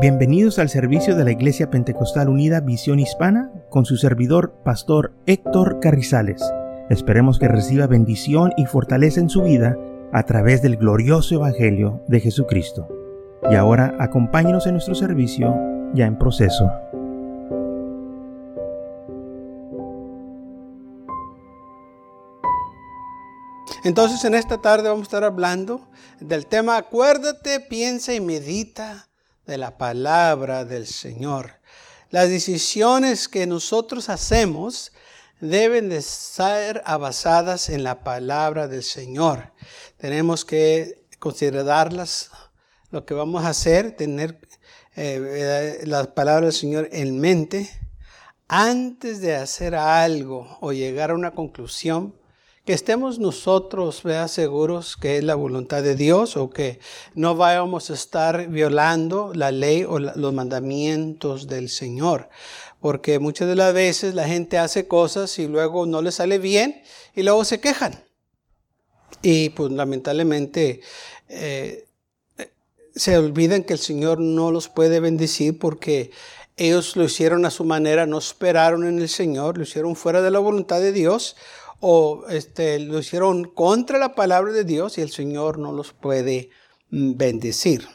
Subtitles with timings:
[0.00, 5.80] Bienvenidos al servicio de la Iglesia Pentecostal Unida Visión Hispana con su servidor, Pastor Héctor
[5.80, 6.40] Carrizales.
[6.88, 9.76] Esperemos que reciba bendición y fortaleza en su vida
[10.12, 12.86] a través del glorioso Evangelio de Jesucristo.
[13.50, 15.52] Y ahora acompáñenos en nuestro servicio
[15.94, 16.70] ya en proceso.
[23.82, 25.80] Entonces en esta tarde vamos a estar hablando
[26.20, 29.07] del tema acuérdate, piensa y medita
[29.48, 31.54] de la palabra del Señor.
[32.10, 34.92] Las decisiones que nosotros hacemos
[35.40, 39.54] deben de ser basadas en la palabra del Señor.
[39.96, 42.30] Tenemos que considerarlas,
[42.90, 44.38] lo que vamos a hacer, tener
[44.96, 47.70] eh, la palabra del Señor en mente
[48.48, 52.17] antes de hacer algo o llegar a una conclusión
[52.68, 56.80] que estemos nosotros vea, seguros que es la voluntad de Dios o que
[57.14, 62.28] no vayamos a estar violando la ley o los mandamientos del Señor.
[62.78, 66.82] Porque muchas de las veces la gente hace cosas y luego no le sale bien
[67.16, 68.04] y luego se quejan.
[69.22, 70.82] Y pues lamentablemente
[71.30, 71.86] eh,
[72.94, 76.10] se olvidan que el Señor no los puede bendecir porque
[76.58, 80.30] ellos lo hicieron a su manera, no esperaron en el Señor, lo hicieron fuera de
[80.30, 81.34] la voluntad de Dios
[81.80, 86.50] o este, lo hicieron contra la palabra de Dios y el Señor no los puede
[86.90, 87.86] mm, bendecir.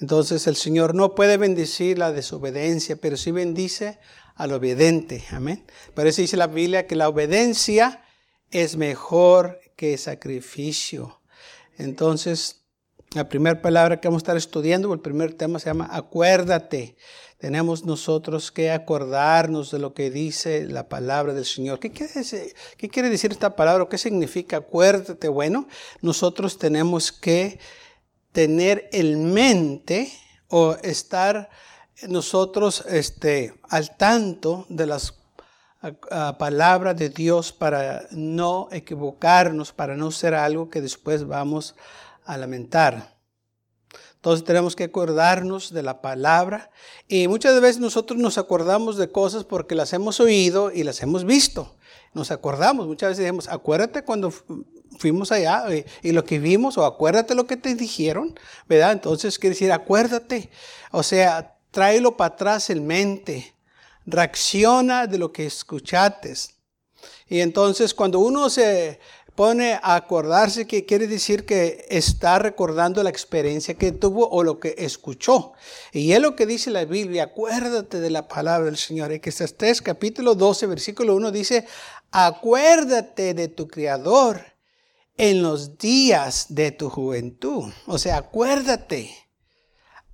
[0.00, 3.98] Entonces el Señor no puede bendecir la desobediencia, pero sí bendice
[4.36, 5.24] al obediente.
[5.30, 5.64] Amén.
[5.94, 8.04] Por eso dice la Biblia que la obediencia
[8.50, 11.20] es mejor que sacrificio.
[11.76, 12.62] Entonces,
[13.12, 16.96] la primera palabra que vamos a estar estudiando, el primer tema se llama acuérdate
[17.38, 21.78] tenemos nosotros que acordarnos de lo que dice la palabra del Señor.
[21.78, 23.86] ¿Qué quiere decir, esta palabra?
[23.88, 24.56] ¿Qué significa?
[24.56, 25.28] Acuérdate.
[25.28, 25.68] Bueno,
[26.02, 27.60] nosotros tenemos que
[28.32, 30.12] tener en mente
[30.48, 31.48] o estar
[32.08, 35.14] nosotros este, al tanto de las
[36.38, 41.76] palabras de Dios para no equivocarnos, para no ser algo que después vamos
[42.24, 43.17] a lamentar.
[44.18, 46.72] Entonces tenemos que acordarnos de la palabra
[47.06, 51.24] y muchas veces nosotros nos acordamos de cosas porque las hemos oído y las hemos
[51.24, 51.76] visto.
[52.14, 54.32] Nos acordamos, muchas veces decimos, acuérdate cuando
[54.98, 58.36] fuimos allá y, y lo que vimos o acuérdate lo que te dijeron,
[58.68, 58.90] ¿verdad?
[58.90, 60.50] Entonces quiere decir, acuérdate,
[60.90, 63.54] o sea, tráelo para atrás en mente,
[64.04, 66.34] reacciona de lo que escuchaste.
[67.28, 68.98] Y entonces cuando uno se
[69.38, 74.58] pone a acordarse que quiere decir que está recordando la experiencia que tuvo o lo
[74.58, 75.52] que escuchó.
[75.92, 79.12] Y es lo que dice la Biblia, acuérdate de la palabra del Señor.
[79.56, 81.68] tres capítulo 12, versículo 1 dice,
[82.10, 84.40] acuérdate de tu Creador
[85.16, 87.72] en los días de tu juventud.
[87.86, 89.14] O sea, acuérdate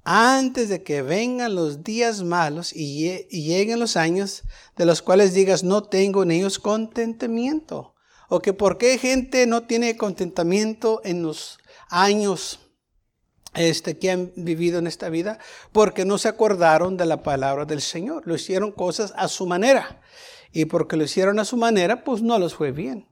[0.02, 4.42] antes de que vengan los días malos y lleguen los años
[4.76, 7.93] de los cuales digas, no tengo en ellos contentamiento
[8.34, 12.58] o que por qué gente no tiene contentamiento en los años
[13.54, 15.38] este, que han vivido en esta vida,
[15.70, 18.26] porque no se acordaron de la palabra del Señor.
[18.26, 20.02] Lo hicieron cosas a su manera.
[20.50, 23.08] Y porque lo hicieron a su manera, pues no les fue bien.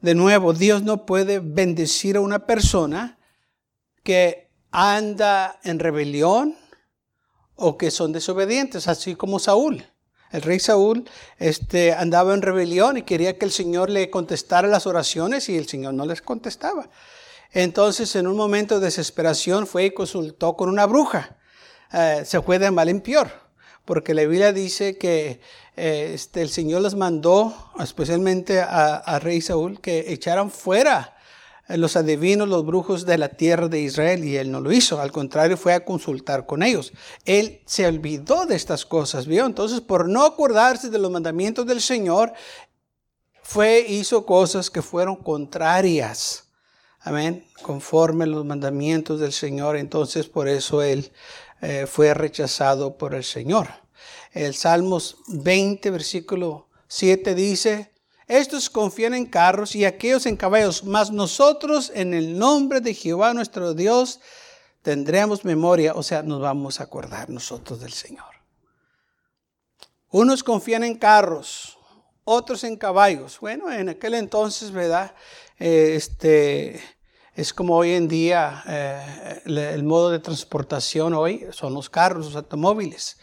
[0.00, 3.18] De nuevo, Dios no puede bendecir a una persona
[4.04, 6.56] que anda en rebelión
[7.56, 9.84] o que son desobedientes, así como Saúl.
[10.32, 14.86] El rey Saúl este, andaba en rebelión y quería que el Señor le contestara las
[14.86, 16.88] oraciones y el Señor no les contestaba.
[17.52, 21.36] Entonces, en un momento de desesperación, fue y consultó con una bruja.
[21.92, 23.30] Eh, se fue de mal en peor,
[23.84, 25.40] porque la Biblia dice que
[25.76, 31.14] eh, este, el Señor les mandó, especialmente a, rey Saúl, que echaran fuera
[31.68, 35.12] los adivinos, los brujos de la tierra de Israel, y él no lo hizo, al
[35.12, 36.92] contrario, fue a consultar con ellos.
[37.24, 39.46] Él se olvidó de estas cosas, ¿vio?
[39.46, 42.32] Entonces, por no acordarse de los mandamientos del Señor,
[43.42, 46.48] fue, hizo cosas que fueron contrarias,
[47.00, 51.12] amén, conforme los mandamientos del Señor, entonces por eso él
[51.60, 53.68] eh, fue rechazado por el Señor.
[54.32, 57.91] El Salmos 20, versículo 7 dice,
[58.38, 63.34] estos confían en carros y aquellos en caballos, mas nosotros en el nombre de Jehová
[63.34, 64.20] nuestro Dios
[64.82, 68.32] tendremos memoria, o sea, nos vamos a acordar nosotros del Señor.
[70.10, 71.78] Unos confían en carros,
[72.24, 73.38] otros en caballos.
[73.40, 75.14] Bueno, en aquel entonces, ¿verdad?
[75.58, 76.82] Eh, este,
[77.34, 82.36] es como hoy en día eh, el modo de transportación hoy son los carros, los
[82.36, 83.18] automóviles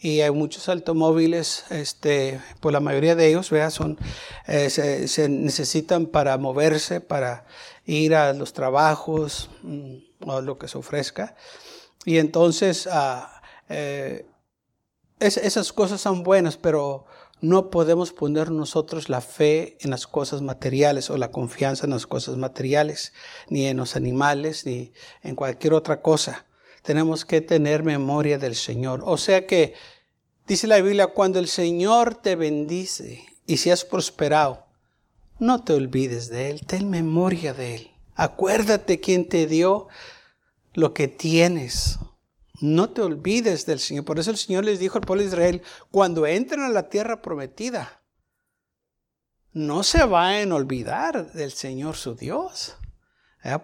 [0.00, 3.70] y hay muchos automóviles, este, pues la mayoría de ellos, ¿verdad?
[3.70, 3.98] Son,
[4.46, 7.44] eh, se, necesitan para moverse, para
[7.84, 11.36] ir a los trabajos mm, o lo que se ofrezca.
[12.06, 14.26] Y entonces ah, eh,
[15.18, 17.04] esas cosas son buenas, pero
[17.42, 22.06] no podemos poner nosotros la fe en las cosas materiales o la confianza en las
[22.06, 23.12] cosas materiales,
[23.50, 26.46] ni en los animales, ni en cualquier otra cosa.
[26.82, 29.02] Tenemos que tener memoria del Señor.
[29.04, 29.74] O sea que,
[30.46, 34.66] dice la Biblia, cuando el Señor te bendice y si has prosperado,
[35.38, 37.90] no te olvides de Él, ten memoria de Él.
[38.14, 39.88] Acuérdate quién te dio
[40.74, 41.98] lo que tienes.
[42.60, 44.04] No te olvides del Señor.
[44.04, 47.22] Por eso el Señor les dijo al pueblo de Israel, cuando entren a la tierra
[47.22, 48.02] prometida,
[49.52, 52.76] no se vayan a olvidar del Señor su Dios.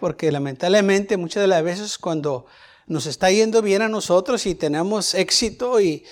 [0.01, 2.47] Porque lamentablemente muchas de las veces cuando
[2.87, 6.05] nos está yendo bien a nosotros y tenemos éxito y,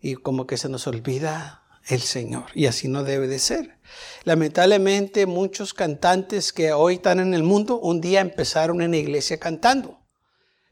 [0.00, 2.46] y como que se nos olvida el Señor.
[2.54, 3.78] Y así no debe de ser.
[4.24, 9.38] Lamentablemente muchos cantantes que hoy están en el mundo, un día empezaron en la iglesia
[9.38, 9.98] cantando.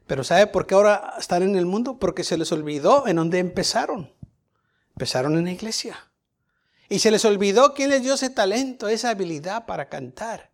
[0.06, 1.98] Pero ¿sabe por qué ahora están en el mundo?
[1.98, 4.12] Porque se les olvidó en dónde empezaron.
[4.90, 5.96] Empezaron en la iglesia.
[6.88, 10.52] Y se les olvidó quién les dio ese talento, esa habilidad para cantar.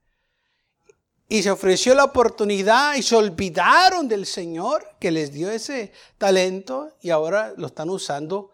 [1.32, 6.94] Y se ofreció la oportunidad y se olvidaron del Señor que les dio ese talento
[7.00, 8.50] y ahora lo están usando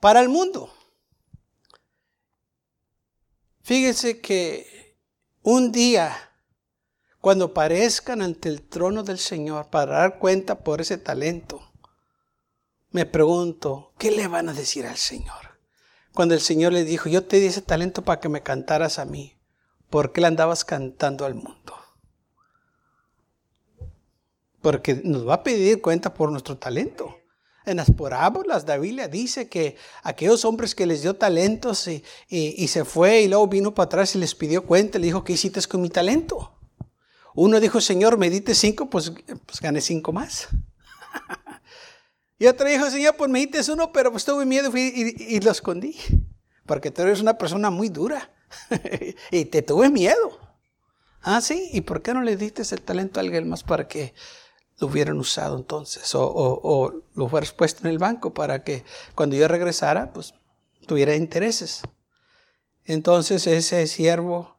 [0.00, 0.72] para el mundo.
[3.60, 4.96] Fíjese que
[5.42, 6.32] un día
[7.20, 11.70] cuando parezcan ante el trono del Señor para dar cuenta por ese talento,
[12.92, 15.60] me pregunto, ¿qué le van a decir al Señor?
[16.14, 19.04] Cuando el Señor le dijo, yo te di ese talento para que me cantaras a
[19.04, 19.38] mí,
[19.90, 21.75] ¿por qué le andabas cantando al mundo?
[24.66, 27.16] Porque nos va a pedir cuenta por nuestro talento.
[27.66, 32.84] En las parábolas la Biblia dice que aquellos hombres que les dio talentos y, se
[32.84, 35.82] fue y luego vino para atrás y les pidió cuenta, le dijo, ¿qué hiciste con
[35.82, 36.58] mi talento?
[37.36, 39.12] Uno dijo, Señor, me diste cinco, pues,
[39.46, 40.48] pues gané cinco más.
[42.40, 45.94] y otro dijo, Señor, pues me diste uno, pero pues tuve miedo y, lo escondí.
[46.66, 48.32] Porque tú eres una persona muy dura.
[49.30, 50.40] y te tuve miedo.
[51.22, 51.70] Ah, sí.
[51.72, 54.12] ¿Y por qué no le diste el talento a alguien más para que
[54.78, 56.10] lo hubieran usado entonces?
[56.14, 58.84] O, lo hubieras puesto en el banco para que
[59.14, 60.34] cuando yo regresara, pues
[60.86, 61.82] tuviera intereses.
[62.84, 64.56] Entonces ese siervo,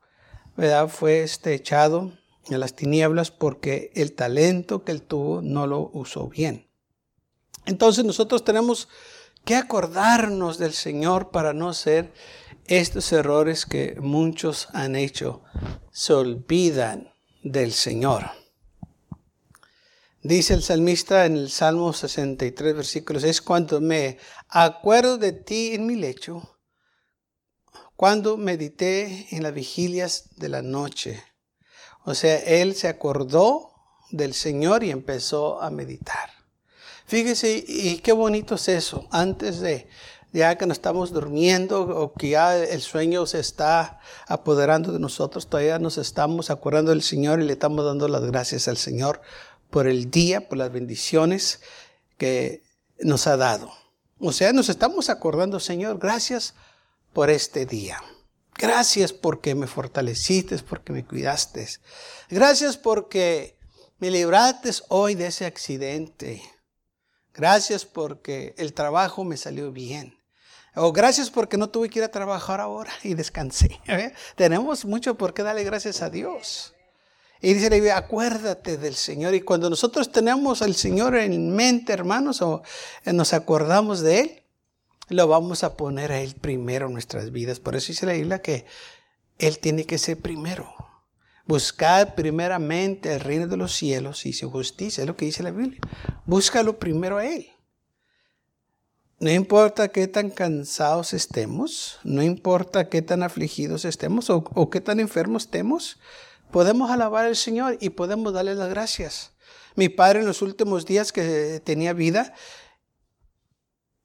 [0.55, 0.89] ¿verdad?
[0.89, 2.11] Fue este, echado
[2.49, 6.67] en las tinieblas porque el talento que él tuvo no lo usó bien.
[7.65, 8.87] Entonces nosotros tenemos
[9.45, 12.13] que acordarnos del Señor para no ser
[12.65, 15.41] estos errores que muchos han hecho.
[15.91, 17.13] Se olvidan
[17.43, 18.25] del Señor.
[20.27, 24.17] Dice el salmista en el Salmo 63, versículos, es cuando me
[24.49, 26.59] acuerdo de ti en mi lecho,
[27.95, 31.23] cuando medité en las vigilias de la noche.
[32.03, 33.71] O sea, él se acordó
[34.11, 36.29] del Señor y empezó a meditar.
[37.05, 39.87] Fíjese, y qué bonito es eso, antes de
[40.33, 45.47] ya que nos estamos durmiendo o que ya el sueño se está apoderando de nosotros,
[45.47, 49.21] todavía nos estamos acordando del Señor y le estamos dando las gracias al Señor
[49.69, 51.61] por el día, por las bendiciones
[52.17, 52.63] que
[52.99, 53.71] nos ha dado.
[54.19, 56.55] O sea, nos estamos acordando, Señor, gracias
[57.13, 58.01] por este día.
[58.57, 61.67] Gracias porque me fortaleciste, porque me cuidaste.
[62.29, 63.57] Gracias porque
[63.99, 66.41] me libraste hoy de ese accidente.
[67.33, 70.17] Gracias porque el trabajo me salió bien.
[70.73, 73.79] O gracias porque no tuve que ir a trabajar ahora y descansé.
[74.35, 76.73] Tenemos mucho por qué darle gracias a Dios.
[77.41, 79.35] Y dice la Biblia, acuérdate del Señor.
[79.35, 82.63] Y cuando nosotros tenemos al Señor en mente, hermanos, o
[83.05, 84.43] nos acordamos de Él,
[85.09, 87.59] lo vamos a poner a Él primero en nuestras vidas.
[87.59, 88.65] Por eso dice la Biblia que
[89.37, 90.73] Él tiene que ser primero.
[91.45, 95.51] Buscad primeramente el reino de los cielos y su justicia, es lo que dice la
[95.51, 95.79] Biblia.
[96.25, 97.47] Búscalo primero a Él.
[99.19, 104.81] No importa qué tan cansados estemos, no importa qué tan afligidos estemos o, o qué
[104.81, 105.97] tan enfermos estemos,
[106.51, 109.33] podemos alabar al Señor y podemos darle las gracias.
[109.75, 112.33] Mi padre en los últimos días que tenía vida,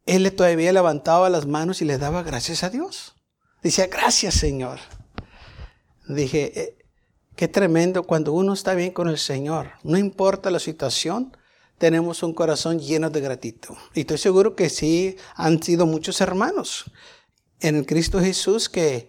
[0.07, 3.15] él todavía levantaba las manos y le daba gracias a Dios.
[3.63, 4.81] Decía, gracias Señor.
[6.09, 6.79] Dije, eh,
[7.37, 9.73] qué tremendo cuando uno está bien con el Señor.
[9.83, 11.37] No importa la situación,
[11.79, 13.75] tenemos un corazón lleno de gratitud.
[13.95, 16.85] Y estoy seguro que sí han sido muchos hermanos
[17.61, 19.09] en Cristo Jesús que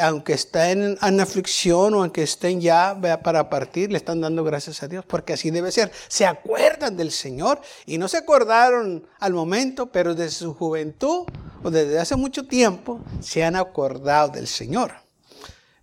[0.00, 4.88] aunque estén en, aflicción o aunque estén ya para partir, le están dando gracias a
[4.88, 5.90] Dios, porque así debe ser.
[6.08, 11.26] Se acuerdan del Señor y no se acordaron al momento, pero desde su juventud
[11.62, 14.92] o desde hace mucho tiempo se han acordado del Señor.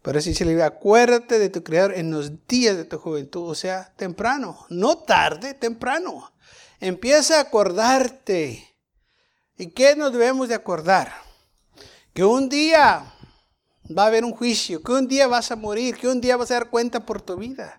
[0.01, 3.55] Por eso dice le acuérdate de tu Creador en los días de tu juventud, o
[3.55, 6.31] sea, temprano, no tarde, temprano.
[6.79, 8.67] Empieza a acordarte.
[9.57, 11.13] ¿Y qué nos debemos de acordar?
[12.13, 13.13] Que un día
[13.97, 16.51] va a haber un juicio, que un día vas a morir, que un día vas
[16.51, 17.75] a dar cuenta por tu vida,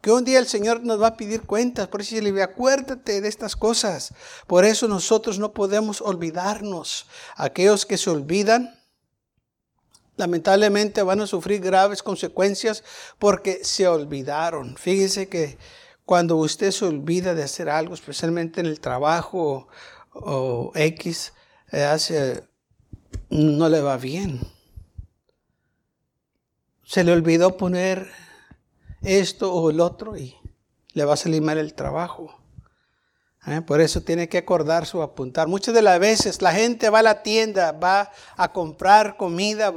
[0.00, 1.88] que un día el Señor nos va a pedir cuentas.
[1.88, 4.14] Por eso le acuérdate de estas cosas.
[4.46, 7.06] Por eso nosotros no podemos olvidarnos.
[7.36, 8.80] Aquellos que se olvidan,
[10.16, 12.82] lamentablemente van a sufrir graves consecuencias
[13.18, 14.76] porque se olvidaron.
[14.76, 15.58] Fíjese que
[16.04, 19.68] cuando usted se olvida de hacer algo, especialmente en el trabajo
[20.12, 21.32] o, X,
[21.72, 22.42] eh, hace,
[23.28, 24.40] no le va bien.
[26.90, 28.10] Se le olvidó poner
[29.02, 30.36] esto o el otro y
[30.92, 32.36] le va a salir mal el trabajo.
[33.46, 33.60] ¿Eh?
[33.60, 35.46] Por eso tiene que acordarse o apuntar.
[35.46, 39.72] Muchas de las veces la gente va a la tienda, va a comprar comida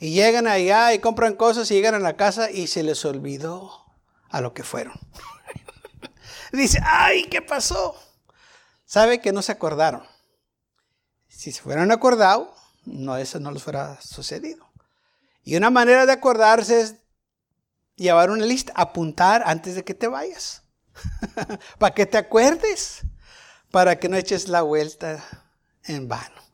[0.00, 3.84] y llegan allá y compran cosas y llegan a la casa y se les olvidó
[4.30, 4.98] a lo que fueron.
[6.54, 7.94] Dice, ay, ¿qué pasó?
[8.86, 10.02] Sabe que no se acordaron.
[11.28, 12.54] Si se fueran acordado,
[12.86, 14.66] no, eso no les fuera sucedido.
[15.44, 16.94] Y una manera de acordarse es
[17.96, 20.62] llevar una lista, apuntar antes de que te vayas.
[21.78, 23.02] para que te acuerdes,
[23.70, 25.22] para que no eches la vuelta
[25.84, 26.44] en vano.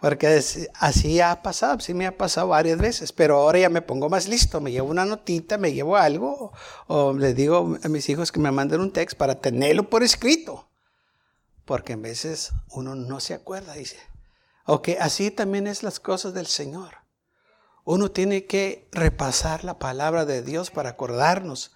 [0.00, 0.40] Porque
[0.74, 4.28] así ha pasado, sí me ha pasado varias veces, pero ahora ya me pongo más
[4.28, 6.52] listo, me llevo una notita, me llevo algo,
[6.86, 10.68] o, les digo a mis hijos que me manden un texto para tenerlo por escrito.
[11.64, 13.98] Porque en veces uno no se acuerda, dice.
[14.66, 17.05] Ok, así también es las cosas del Señor.
[17.86, 21.70] Uno tiene que repasar la palabra de Dios para acordarnos,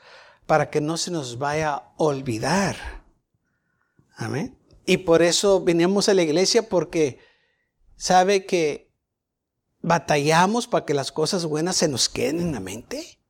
[0.44, 3.04] para que no se nos vaya a olvidar.
[4.16, 4.58] Amén.
[4.84, 7.20] Y por eso vinimos a la iglesia porque
[7.96, 8.92] sabe que
[9.82, 13.20] batallamos para que las cosas buenas se nos queden en la mente.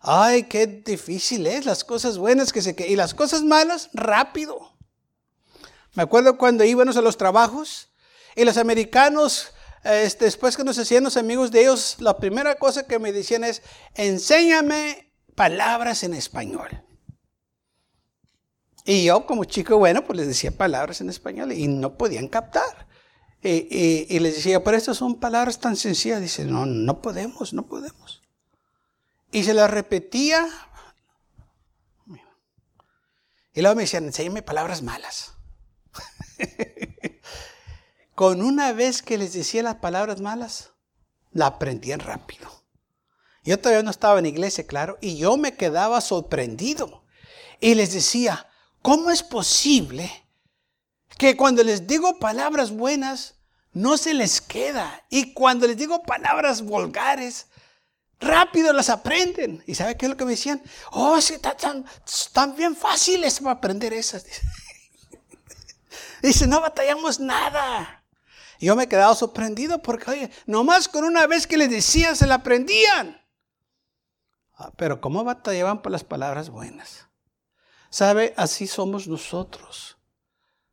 [0.00, 2.92] Ay, qué difícil es las cosas buenas que se queden.
[2.92, 4.78] Y las cosas malas, rápido.
[5.92, 7.90] Me acuerdo cuando íbamos a los trabajos
[8.34, 9.52] y los americanos
[9.84, 13.44] este, después que nos hacían los amigos de ellos, la primera cosa que me decían
[13.44, 13.62] es,
[13.94, 16.84] enséñame palabras en español.
[18.84, 22.88] Y yo como chico bueno, pues les decía palabras en español y no podían captar.
[23.44, 26.20] Y, les decía, pero estas son palabras tan sencillas.
[26.20, 28.22] Dice, no, no podemos, no podemos.
[29.32, 30.48] Y se las repetía.
[33.52, 35.34] Y luego me decían, enséñame palabras malas.
[38.14, 40.70] con una vez que les decía las palabras malas,
[41.32, 42.50] la aprendían rápido.
[43.44, 47.04] Yo todavía no estaba en iglesia, claro, y yo me quedaba sorprendido.
[47.60, 48.48] Y les decía,
[48.82, 50.10] ¿cómo es posible
[51.18, 53.36] que cuando les digo palabras buenas,
[53.72, 55.04] no se les queda?
[55.08, 57.46] Y cuando les digo palabras vulgares,
[58.20, 59.64] rápido las aprenden.
[59.66, 60.62] ¿Y sabe qué es lo que me decían?
[60.92, 61.84] Oh, sí, están,
[62.32, 64.24] tan bien fáciles para aprender esas.
[66.22, 68.01] Dice, no batallamos nada
[68.66, 72.26] yo me he quedado sorprendido porque, oye, nomás con una vez que les decían se
[72.26, 73.20] la aprendían.
[74.54, 77.08] Ah, pero ¿cómo batallaban por las palabras buenas?
[77.90, 78.34] ¿Sabe?
[78.36, 79.98] Así somos nosotros.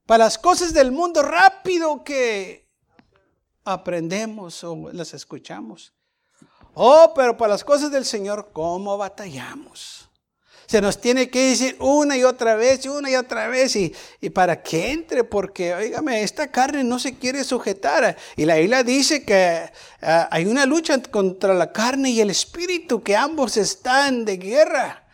[0.06, 2.70] Para las cosas del mundo rápido que
[3.64, 5.94] aprendemos o las escuchamos.
[6.74, 10.09] Oh, pero para las cosas del Señor, ¿cómo batallamos?
[10.70, 13.92] Se nos tiene que decir una y otra vez, una y otra vez, y,
[14.30, 18.16] para que entre, porque, oígame, esta carne no se quiere sujetar.
[18.36, 19.72] Y la isla dice que
[20.04, 25.08] ah, hay una lucha contra la carne y el espíritu, que ambos están de guerra.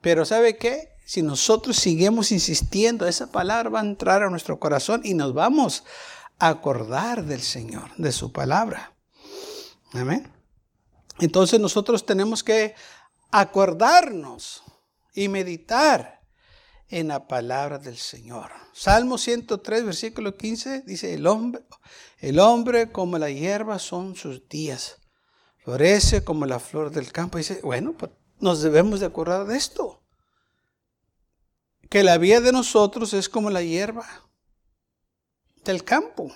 [0.00, 0.88] Pero ¿sabe qué?
[1.04, 5.84] Si nosotros seguimos insistiendo, esa palabra va a entrar a nuestro corazón y nos vamos
[6.38, 8.94] a acordar del Señor, de su palabra.
[9.92, 10.32] Amén.
[11.18, 12.74] Entonces nosotros tenemos que
[13.32, 14.62] acordarnos
[15.14, 16.20] y meditar
[16.88, 18.52] en la palabra del Señor.
[18.74, 21.64] Salmo 103, versículo 15 dice, el hombre,
[22.18, 24.98] el hombre como la hierba son sus días,
[25.64, 27.38] florece como la flor del campo.
[27.38, 30.04] Dice, bueno, pues nos debemos de acordar de esto,
[31.88, 34.06] que la vida de nosotros es como la hierba
[35.64, 36.30] del campo.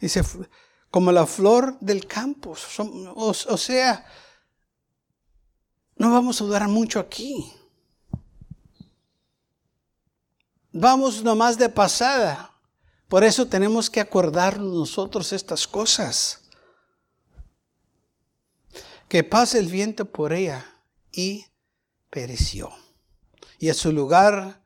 [0.00, 0.22] Dice,
[0.90, 2.56] como la flor del campo.
[3.14, 4.04] o sea,
[5.98, 7.52] no vamos a durar mucho aquí.
[10.72, 12.52] Vamos nomás de pasada.
[13.08, 16.42] Por eso tenemos que acordarnos nosotros estas cosas.
[19.08, 20.64] Que pase el viento por ella
[21.10, 21.46] y
[22.10, 22.70] pereció.
[23.58, 24.62] Y a su lugar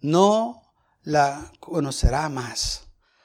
[0.00, 0.62] no
[1.02, 2.82] la conocerá más.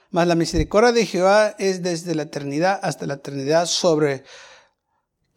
[0.09, 4.23] Mas la misericordia de Jehová es desde la eternidad hasta la eternidad sobre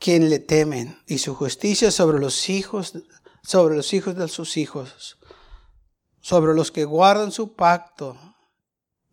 [0.05, 2.93] quien le temen, y su justicia sobre los hijos,
[3.43, 5.17] sobre los hijos de sus hijos,
[6.21, 8.15] sobre los que guardan su pacto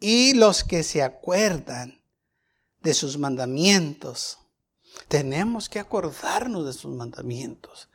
[0.01, 2.03] y los que se acuerdan
[2.81, 4.39] de sus mandamientos.
[5.07, 7.87] Tenemos que acordarnos de sus mandamientos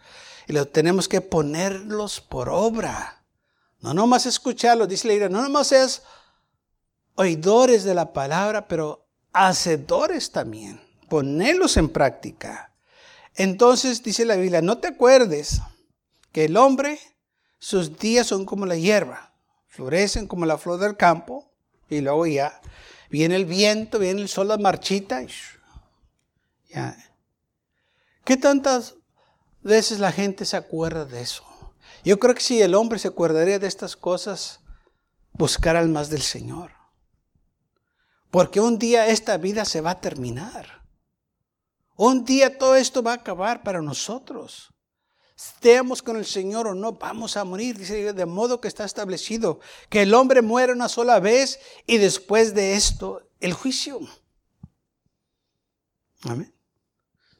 [0.48, 3.26] y lo tenemos que ponerlos por obra.
[3.80, 6.02] No nomás escucharlos, dice la Biblia, no nomás es
[7.14, 10.80] oidores de la palabra, pero hacedores también.
[11.10, 12.72] Ponerlos en práctica.
[13.36, 15.60] Entonces dice la Biblia, no te acuerdes
[16.32, 16.98] que el hombre,
[17.58, 19.34] sus días son como la hierba,
[19.68, 21.50] florecen como la flor del campo,
[21.88, 22.60] y luego ya
[23.10, 25.28] viene el viento, viene el sol, la marchita, y
[26.68, 26.96] ya.
[28.24, 28.94] ¿Qué tantas
[29.62, 31.44] veces la gente se acuerda de eso?
[32.04, 34.60] Yo creo que si el hombre se acordaría de estas cosas,
[35.32, 36.72] buscar al más del Señor.
[38.30, 40.85] Porque un día esta vida se va a terminar.
[41.96, 44.72] Un día todo esto va a acabar para nosotros.
[45.36, 47.76] Estemos con el Señor o no, vamos a morir.
[47.76, 49.60] Dice, de modo que está establecido
[49.90, 54.00] que el hombre muere una sola vez y después de esto el juicio.
[56.22, 56.56] Amén.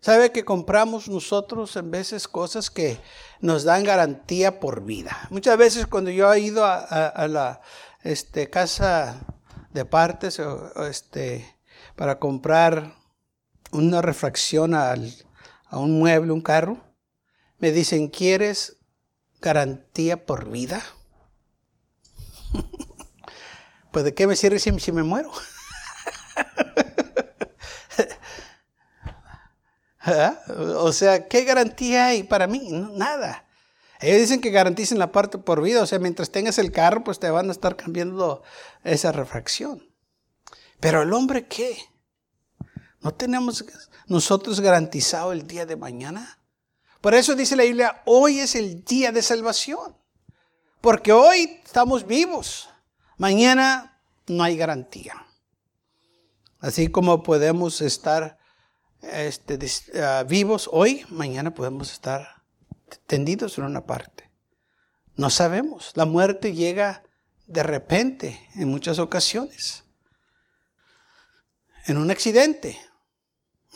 [0.00, 3.00] ¿Sabe que compramos nosotros en veces cosas que
[3.40, 5.26] nos dan garantía por vida?
[5.30, 7.60] Muchas veces cuando yo he ido a, la
[8.02, 9.26] este, casa
[9.72, 10.40] de partes
[10.88, 11.56] este,
[11.96, 12.94] para comprar
[13.72, 15.14] una refracción al,
[15.66, 16.84] a un mueble, un carro,
[17.58, 18.78] me dicen, ¿quieres
[19.40, 20.82] garantía por vida?
[23.92, 25.32] pues de qué me sirve si, me muero.
[30.00, 30.38] ¿Ah?
[30.76, 32.68] O sea, ¿qué garantía hay para mí?
[32.70, 33.44] nada.
[34.00, 37.18] Ellos dicen que garanticen la parte por vida, o sea, mientras tengas el carro, pues
[37.18, 38.42] te van a estar cambiando
[38.84, 39.82] esa refracción.
[40.80, 41.78] Pero el hombre, ¿qué?
[43.06, 43.64] ¿No tenemos
[44.08, 46.40] nosotros garantizado el día de mañana?
[47.00, 49.96] Por eso dice la Biblia, hoy es el día de salvación.
[50.80, 52.68] Porque hoy estamos vivos.
[53.16, 55.24] Mañana no hay garantía.
[56.58, 58.38] Así como podemos estar
[59.02, 59.56] este,
[60.02, 62.42] ah, vivos hoy, mañana podemos estar
[63.06, 64.32] tendidos en una parte.
[65.14, 65.92] No sabemos.
[65.94, 67.04] La muerte llega
[67.46, 69.84] de repente en muchas ocasiones.
[71.84, 72.76] En un accidente,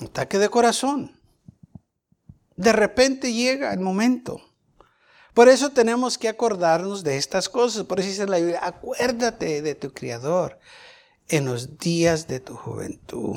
[0.01, 1.21] un ataque de corazón.
[2.57, 4.41] De repente llega el momento.
[5.35, 7.85] Por eso tenemos que acordarnos de estas cosas.
[7.85, 10.59] Por eso dice la Biblia, acuérdate de tu Creador
[11.29, 13.37] en los días de tu juventud.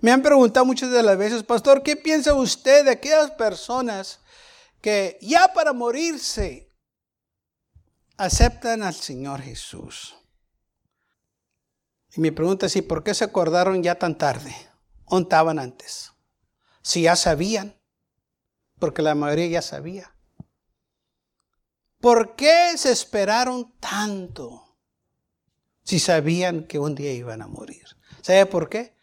[0.00, 4.20] Me han preguntado muchas de las veces, pastor, ¿qué piensa usted de aquellas personas
[4.80, 6.72] que ya para morirse
[8.16, 10.16] aceptan al Señor Jesús?
[12.14, 14.54] Y mi pregunta es, ¿y por qué se acordaron ya tan tarde?
[15.06, 16.12] ¿O estaban antes?
[16.82, 17.76] Si ya sabían,
[18.78, 20.14] porque la mayoría ya sabía.
[22.00, 24.76] ¿Por qué se esperaron tanto
[25.82, 27.84] si sabían que un día iban a morir?
[28.22, 28.96] ¿Sabe por qué?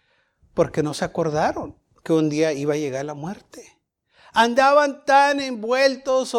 [0.53, 3.79] porque no se acordaron que un día iba a llegar la muerte.
[4.33, 6.33] Andaban tan envueltos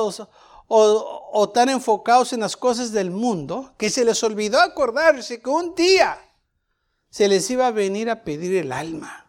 [0.67, 5.75] o, tan enfocados en las cosas del mundo que se les olvidó acordarse que un
[5.75, 6.19] día
[7.11, 9.24] se les iba a venir a pedir el alma.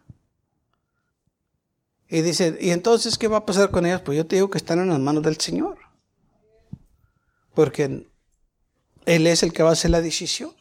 [2.08, 4.02] Y dice, ¿y entonces qué va a pasar con ellos?
[4.02, 5.78] Pues yo te digo que están en las manos del Señor.
[7.54, 8.08] Porque
[9.06, 10.54] Él es el que va a hacer la decisión.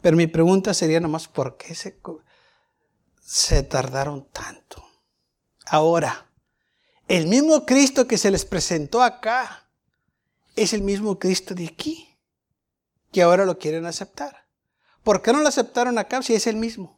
[0.00, 2.00] Pero mi pregunta sería nomás, ¿por qué se,
[3.28, 4.82] se tardaron tanto.
[5.66, 6.30] Ahora,
[7.08, 9.68] el mismo Cristo que se les presentó acá
[10.56, 12.16] es el mismo Cristo de aquí,
[13.12, 14.46] que ahora lo quieren aceptar.
[15.02, 16.97] ¿Por qué no lo aceptaron acá si es el mismo?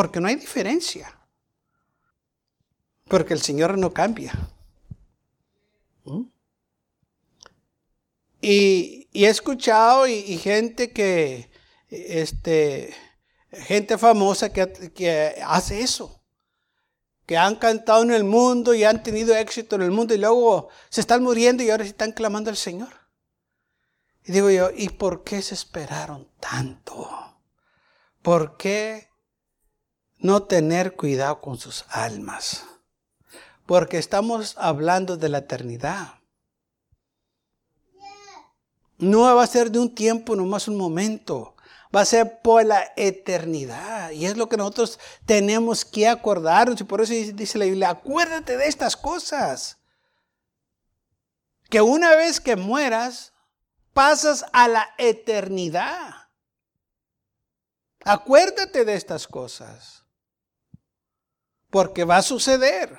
[0.00, 1.14] Porque no hay diferencia.
[3.06, 4.32] Porque el Señor no cambia.
[6.04, 6.22] ¿Mm?
[8.40, 11.50] Y, he escuchado y gente que
[11.90, 12.94] este,
[13.52, 16.22] gente famosa que, hace eso.
[17.26, 20.70] Que han cantado en el mundo y han tenido éxito en el mundo y luego
[20.88, 22.88] se están muriendo y ahora se están clamando al Señor.
[24.24, 27.08] Y digo yo, ¿y por qué se esperaron tanto?
[28.22, 29.09] ¿Por qué
[30.20, 32.64] no tener cuidado con sus almas?
[33.66, 36.14] Porque estamos hablando de la eternidad.
[38.98, 41.56] No va a ser de un tiempo, nomás un momento
[41.94, 44.10] va a ser por la eternidad.
[44.10, 46.80] Y es lo que nosotros tenemos que acordarnos.
[46.80, 49.78] Y por eso dice la Biblia, acuérdate de estas cosas.
[51.68, 53.32] Que una vez que mueras,
[53.92, 56.28] pasas a la eternidad.
[58.04, 59.99] Acuérdate de estas cosas.
[61.70, 62.98] Porque va a suceder.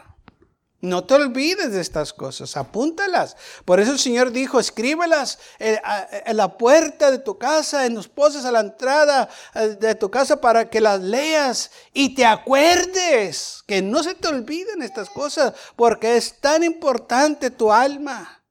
[0.81, 3.37] No te olvides de estas cosas, apúntalas.
[3.65, 8.45] Por eso el Señor dijo, escríbelas en la puerta de tu casa, en los postes
[8.45, 13.83] a la entrada eh, de tu casa para que las leas y te acuerdes, que
[13.83, 18.43] no se te olviden estas cosas, porque es tan importante tu alma,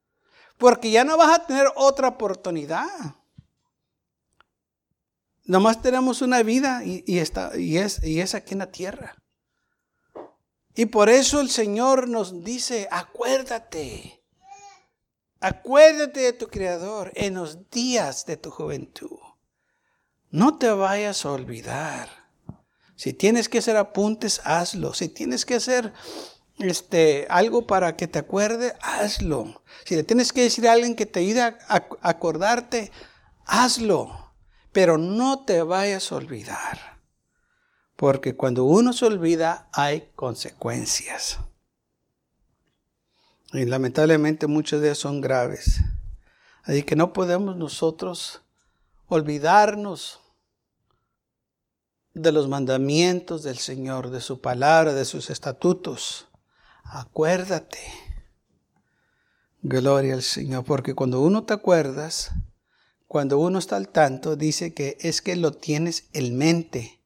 [0.57, 2.87] porque ya no vas a tener otra oportunidad.
[5.43, 9.20] Nomás tenemos una vida y, está, y, es, y es aquí en la tierra.
[10.75, 14.23] Y por eso el Señor nos dice, acuérdate,
[15.39, 19.19] acuérdate de tu Creador en los días de tu juventud.
[20.29, 22.09] No te vayas a olvidar.
[22.95, 24.93] Si tienes que hacer apuntes, hazlo.
[24.93, 25.91] Si tienes que hacer
[26.59, 29.63] este, algo para que te acuerde, hazlo.
[29.85, 31.57] Si le tienes que decir a alguien que te ayude a
[32.01, 32.91] acordarte,
[33.45, 34.33] hazlo.
[34.71, 36.90] Pero no te vayas a olvidar.
[38.01, 41.37] Porque cuando uno se olvida hay consecuencias.
[43.53, 45.81] Y lamentablemente muchas de ellas son graves.
[46.63, 48.41] Así que no podemos nosotros
[49.05, 50.19] olvidarnos
[52.15, 56.27] de los mandamientos del Señor, de su palabra, de sus estatutos.
[56.83, 57.77] Acuérdate.
[59.61, 62.31] Gloria al Señor, porque cuando uno te acuerdas,
[63.07, 67.00] cuando uno está al tanto, dice que es que lo tienes en mente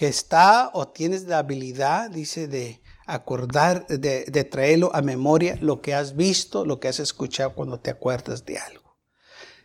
[0.00, 5.92] que está o tienes la habilidad, dice, de acordar, de, traerlo a memoria lo que
[5.92, 8.96] has visto, lo que has escuchado cuando te acuerdas de algo.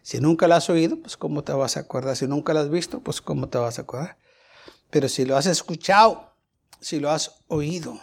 [0.02, 2.18] Si nunca lo has oído, pues cómo te vas a acordar.
[2.18, 4.18] Si nunca lo has visto, pues cómo te vas a acordar.
[4.90, 6.34] Pero si lo has escuchado,
[6.82, 7.98] si lo has oído,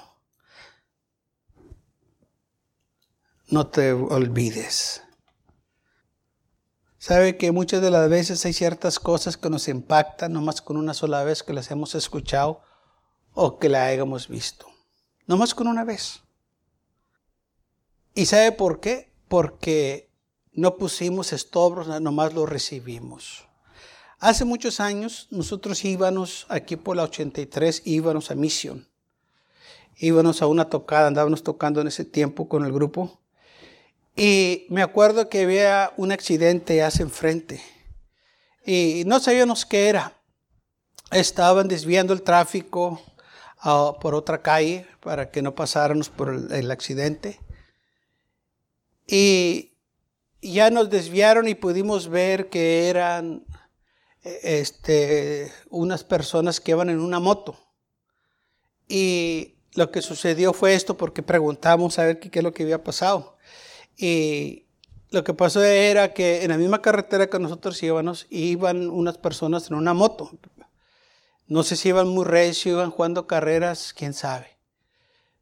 [3.48, 5.01] no te olvides.
[7.02, 10.94] Sabe que muchas de las veces hay ciertas cosas que nos impactan nomás con una
[10.94, 12.60] sola vez que las hemos escuchado
[13.34, 14.68] o que la hayamos visto.
[15.26, 16.22] Nomás con una vez.
[18.14, 19.12] ¿Y sabe por qué?
[19.26, 20.12] Porque
[20.52, 23.48] no pusimos estobros, nomás lo recibimos.
[24.20, 28.88] Hace muchos años nosotros íbamos aquí por la 83, íbamos a misión.
[29.96, 33.21] Íbamos a una tocada, andábamos tocando en ese tiempo con el grupo.
[34.14, 37.62] Y me acuerdo que había un accidente hace enfrente.
[38.64, 40.20] Y no sabíamos qué era.
[41.10, 43.00] Estaban desviando el tráfico
[43.58, 47.40] ah, por otra calle para que no pasáramos por el, accidente.
[49.06, 49.72] Y
[50.40, 53.44] ya nos desviaron y pudimos ver que eran
[54.22, 57.58] este, unas personas que iban en una moto.
[58.88, 62.62] Y lo que sucedió fue esto porque preguntamos a ver qué, qué es lo que
[62.62, 63.31] había pasado.
[63.96, 64.66] Y
[65.10, 69.68] lo que pasó era que en la misma carretera que nosotros íbamos, iban unas personas
[69.70, 70.30] en una moto.
[71.46, 74.56] No sé si iban muy recio, iban jugando carreras, quién sabe.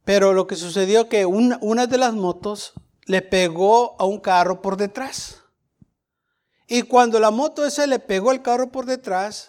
[0.04, 2.72] Pero lo que sucedió que una, una de las motos
[3.04, 5.42] le pegó a un carro por detrás.
[6.66, 9.48] Y cuando la moto esa le pegó al carro por detrás,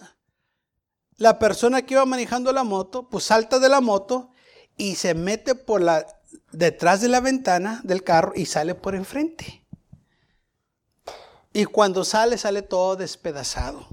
[1.17, 4.31] la persona que iba manejando la moto, pues salta de la moto
[4.77, 6.05] y se mete por la
[6.51, 9.65] detrás de la ventana del carro y sale por enfrente.
[11.53, 13.87] Y cuando sale, sale todo despedazado.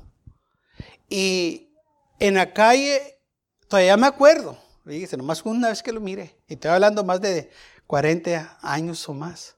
[1.09, 1.73] Y
[2.19, 3.21] en la calle,
[3.69, 7.51] todavía me acuerdo, fíjese, nomás una vez que lo mire, y estoy hablando más de
[7.87, 9.57] 40 años o más.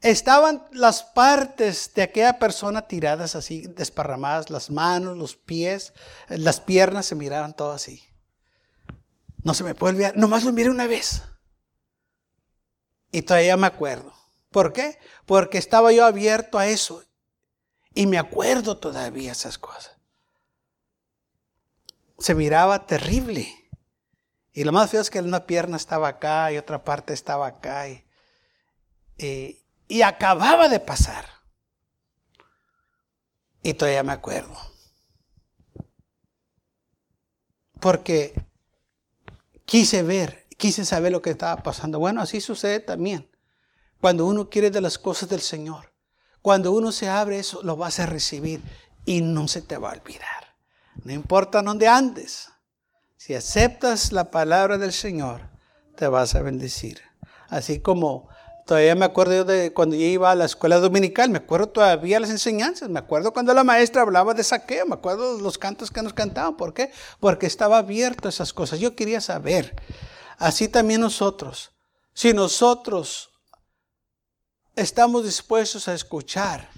[0.00, 5.92] Estaban las partes de aquella persona tiradas así, desparramadas, las manos, los pies,
[6.28, 8.02] las piernas se miraban todo así.
[9.44, 11.22] No se me puede olvidar, nomás lo miré una vez.
[13.12, 14.12] Y todavía me acuerdo.
[14.50, 14.98] ¿Por qué?
[15.26, 17.04] Porque estaba yo abierto a eso.
[17.94, 19.96] Y me acuerdo todavía esas cosas.
[22.18, 23.54] Se miraba terrible.
[24.52, 27.86] Y lo más feo es que una pierna estaba acá y otra parte estaba acá.
[27.88, 28.04] Y,
[29.88, 31.26] y acababa de pasar.
[33.62, 34.56] Y todavía me acuerdo.
[37.78, 38.34] Porque
[39.66, 41.98] quise ver quise saber lo que estaba pasando.
[41.98, 43.28] Bueno, así sucede también.
[44.00, 45.92] Cuando uno quiere de las cosas del Señor,
[46.40, 48.62] cuando uno se abre eso, lo vas a recibir
[49.04, 50.54] y no se te va a olvidar.
[51.02, 52.48] No importa dónde andes,
[53.16, 55.40] si aceptas la palabra del Señor,
[55.96, 57.00] te vas a bendecir.
[57.48, 58.28] Así como
[58.64, 62.30] todavía me acuerdo de cuando yo iba a la escuela dominical, me acuerdo todavía las
[62.30, 66.14] enseñanzas, me acuerdo cuando la maestra hablaba de saqueo, me acuerdo los cantos que nos
[66.14, 66.56] cantaban.
[66.56, 66.92] ¿Por qué?
[67.18, 68.78] Porque estaba abierto a esas cosas.
[68.78, 69.74] Yo quería saber.
[70.38, 71.72] Así también nosotros.
[72.14, 73.30] Si nosotros
[74.76, 76.68] estamos dispuestos a escuchar,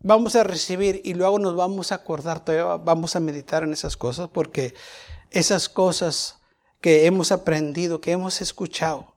[0.00, 3.96] vamos a recibir y luego nos vamos a acordar, todavía vamos a meditar en esas
[3.96, 4.74] cosas, porque
[5.30, 6.36] esas cosas
[6.80, 9.14] que hemos aprendido, que hemos escuchado,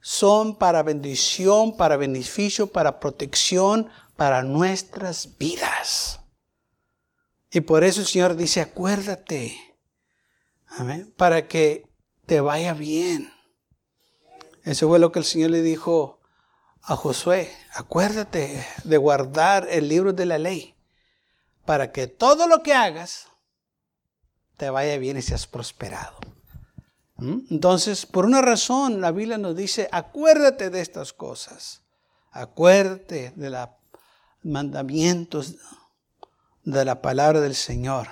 [0.00, 6.20] son para bendición, para beneficio, para protección, para nuestras vidas.
[7.50, 9.58] Y por eso el Señor dice, acuérdate,
[10.68, 11.89] amén, para que
[12.30, 13.28] te vaya bien.
[14.62, 16.20] Eso fue lo que el Señor le dijo
[16.80, 20.76] a Josué, acuérdate de guardar el libro de la ley,
[21.64, 23.26] para que todo lo que hagas
[24.56, 26.20] te vaya bien y seas prosperado.
[27.16, 27.38] ¿Mm?
[27.50, 31.82] Entonces, por una razón, la Biblia nos dice, acuérdate de estas cosas,
[32.30, 33.68] acuérdate de los
[34.44, 35.56] mandamientos
[36.62, 38.06] de la palabra del Señor.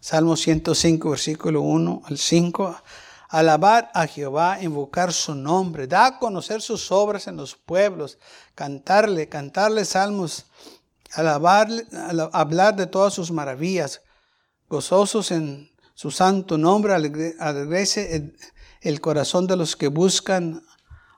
[0.00, 2.76] Salmo 105, versículo 1 al 5.
[3.30, 8.18] Alabar a Jehová, invocar su nombre, da a conocer sus obras en los pueblos,
[8.56, 10.46] cantarle, cantarle salmos,
[11.12, 11.86] alabarle,
[12.32, 14.02] hablar de todas sus maravillas,
[14.68, 18.36] gozosos en su santo nombre, alegrece el,
[18.80, 20.64] el corazón de los que buscan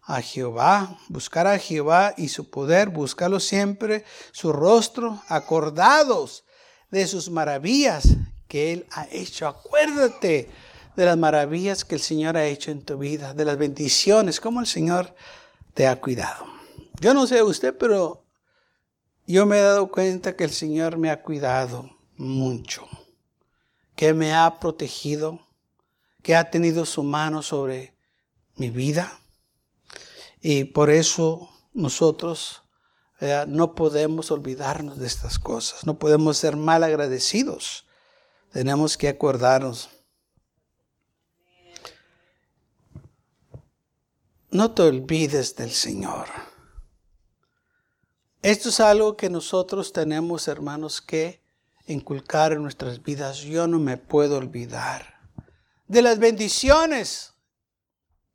[0.03, 6.44] a Jehová, buscar a Jehová y su poder, buscarlo siempre, su rostro, acordados
[6.90, 8.05] de sus maravillas
[8.48, 9.48] que Él ha hecho.
[9.48, 10.51] Acuérdate
[10.96, 14.61] de las maravillas que el Señor ha hecho en tu vida, de las bendiciones, como
[14.61, 15.14] el Señor
[15.74, 16.46] te ha cuidado.
[17.00, 18.24] Yo no sé usted, pero
[19.26, 22.87] yo me he dado cuenta que el Señor me ha cuidado mucho,
[23.96, 25.40] que me ha protegido,
[26.22, 27.96] que ha tenido su mano sobre
[28.57, 29.18] mi vida.
[30.40, 32.62] Y por eso nosotros
[33.46, 37.87] no podemos olvidarnos de estas cosas, no podemos ser mal agradecidos.
[38.52, 39.88] Tenemos que acordarnos.
[44.53, 46.29] No te olvides del Señor.
[48.43, 51.43] Esto es algo que nosotros tenemos, hermanos, que
[51.87, 53.38] inculcar en nuestras vidas.
[53.38, 55.15] Yo no me puedo olvidar
[55.88, 57.33] de las bendiciones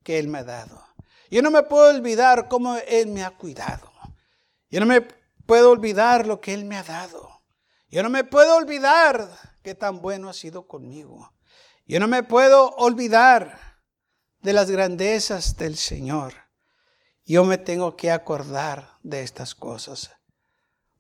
[0.02, 0.84] que Él me ha dado.
[1.30, 3.92] Yo no me puedo olvidar cómo Él me ha cuidado.
[4.72, 5.02] Yo no me
[5.46, 7.44] puedo olvidar lo que Él me ha dado.
[7.92, 9.30] Yo no me puedo olvidar
[9.62, 11.32] qué tan bueno ha sido conmigo.
[11.86, 13.67] Yo no me puedo olvidar
[14.42, 16.34] de las grandezas del Señor.
[17.26, 20.12] Yo me tengo que acordar de estas cosas.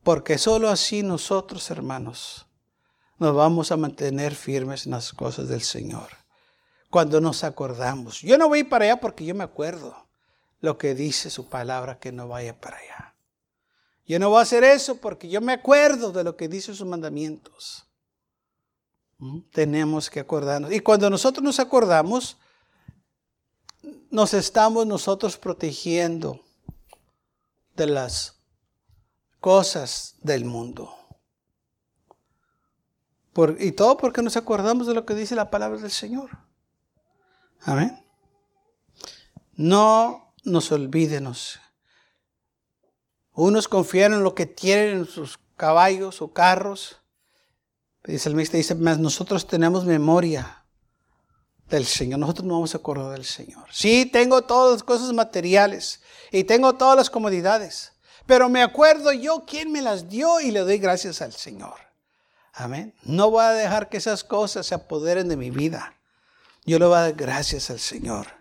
[0.03, 2.47] Porque solo así nosotros, hermanos,
[3.19, 6.09] nos vamos a mantener firmes en las cosas del Señor.
[6.89, 8.21] Cuando nos acordamos.
[8.21, 10.07] Yo no voy para allá porque yo me acuerdo
[10.59, 13.15] lo que dice su palabra que no vaya para allá.
[14.05, 16.87] Yo no voy a hacer eso porque yo me acuerdo de lo que dice sus
[16.87, 17.85] mandamientos.
[19.17, 19.39] ¿Mm?
[19.51, 20.71] Tenemos que acordarnos.
[20.71, 22.37] Y cuando nosotros nos acordamos,
[24.09, 26.43] nos estamos nosotros protegiendo
[27.75, 28.39] de las
[29.39, 30.93] cosas del mundo.
[33.59, 36.31] y todo porque nos acordamos de lo que dice la palabra del Señor.
[37.61, 38.03] Amén.
[39.53, 41.59] No nos olvídenos
[43.37, 46.97] unos confían en lo que tienen en sus caballos o carros.
[48.03, 50.56] Dice el ministro, dice, más nosotros tenemos memoria
[51.69, 52.19] del Señor.
[52.19, 53.65] Nosotros no vamos a acordar del Señor.
[53.71, 56.01] Sí, tengo todas las cosas materiales
[56.31, 57.93] y tengo todas las comodidades.
[58.25, 61.75] Pero me acuerdo yo quién me las dio y le doy gracias al Señor.
[62.53, 62.93] Amén.
[63.03, 65.93] No voy a dejar que esas cosas se apoderen de mi vida.
[66.65, 68.36] Yo le voy a dar gracias al Señor.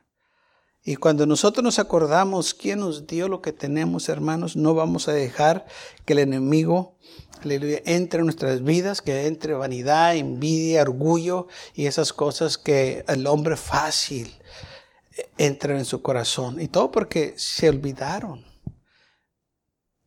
[0.88, 5.12] Y cuando nosotros nos acordamos quién nos dio lo que tenemos, hermanos, no vamos a
[5.12, 5.66] dejar
[6.05, 6.96] que el enemigo
[7.42, 13.57] entre en nuestras vidas, que entre vanidad, envidia, orgullo y esas cosas que el hombre
[13.57, 14.33] fácil
[15.37, 16.61] entra en su corazón.
[16.61, 18.46] Y todo porque se olvidaron.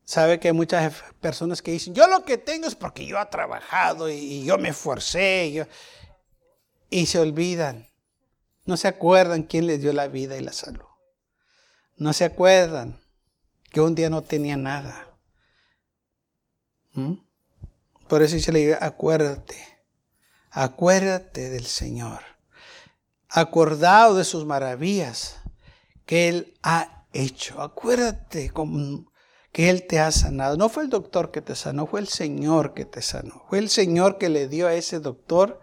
[0.06, 3.26] Sabe que hay muchas personas que dicen, yo lo que tengo es porque yo he
[3.26, 5.68] trabajado y, yo me esforcé.
[6.90, 7.89] y se olvidan
[8.70, 10.86] no se acuerdan quién les dio la vida y la salud.
[11.98, 13.02] No se acuerdan
[13.72, 15.18] que un día no tenía nada.
[16.94, 17.14] ¿Mm?
[18.08, 19.58] Por eso dice la iglesia, acuérdate,
[20.52, 22.20] acuérdate del Señor.
[23.28, 25.38] Acordado de sus maravillas
[26.06, 27.64] que Él ha hecho.
[27.64, 28.54] Acuérdate
[29.52, 30.58] que Él te ha sanado.
[30.58, 33.46] No fue el doctor que te sanó, fue el Señor que te sanó.
[33.50, 35.60] Fue el Señor que le dio a ese doctor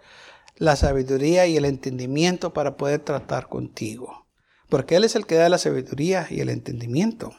[0.57, 4.27] la sabiduría y el entendimiento para poder tratar contigo.
[4.69, 7.35] Porque Él es el que da la sabiduría y el entendimiento.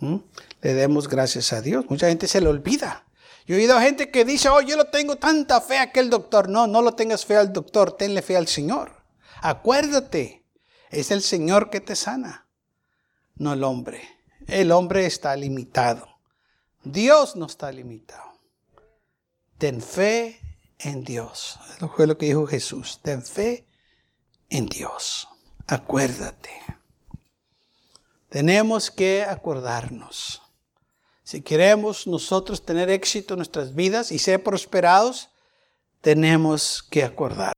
[0.00, 0.16] ¿Mm?
[0.62, 1.84] Le demos gracias a Dios.
[1.88, 3.06] Mucha gente se le olvida.
[3.46, 6.08] Yo he oído a gente que dice, oh, yo lo tengo tanta fe a aquel
[6.08, 6.48] doctor.
[6.48, 9.04] No, no lo tengas fe al doctor, tenle fe al Señor.
[9.42, 10.44] Acuérdate,
[10.90, 12.48] es el Señor que te sana,
[13.34, 14.02] no el hombre.
[14.46, 16.08] El hombre está limitado.
[16.82, 18.40] Dios no está limitado.
[19.58, 20.40] Ten fe
[20.78, 21.58] en Dios.
[21.76, 23.00] Eso fue lo que dijo Jesús.
[23.02, 23.66] Ten fe
[24.50, 25.28] en Dios.
[25.66, 26.50] acuérdate.
[28.28, 30.42] Tenemos que acordarnos.
[31.22, 35.30] Si queremos nosotros tener éxito en nuestras vidas y ser prosperados,
[36.00, 37.54] tenemos que acordar.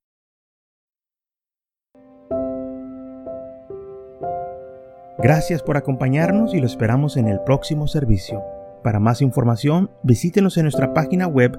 [5.18, 8.44] Gracias por acompañarnos y lo esperamos en el próximo servicio.
[8.84, 11.58] Para más información, visítenos en nuestra página web